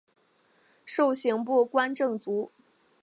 [0.83, 2.51] 授刑部观政卒。